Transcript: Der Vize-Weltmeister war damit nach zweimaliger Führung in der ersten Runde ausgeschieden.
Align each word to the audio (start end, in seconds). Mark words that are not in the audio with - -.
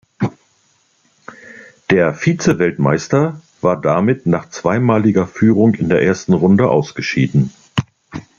Der 1.91 2.15
Vize-Weltmeister 2.15 3.39
war 3.61 3.79
damit 3.79 4.25
nach 4.25 4.49
zweimaliger 4.49 5.27
Führung 5.27 5.75
in 5.75 5.89
der 5.89 6.01
ersten 6.01 6.33
Runde 6.33 6.71
ausgeschieden. 6.71 7.53